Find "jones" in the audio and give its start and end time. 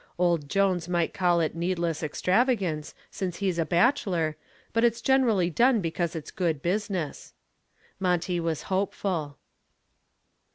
0.49-0.89